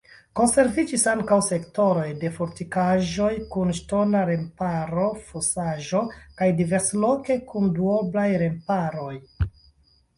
Konserviĝis 0.37 1.03
ankaŭ 1.11 1.35
sektoroj 1.47 2.05
de 2.23 2.31
fortikaĵoj 2.37 3.29
kun 3.57 3.75
ŝtona 3.81 4.25
remparo, 4.31 5.07
fosaĵo 5.29 6.05
kaj 6.41 6.51
diversloke 6.63 7.41
kun 7.53 7.73
duoblaj 7.81 8.29
remparoj. 8.47 9.17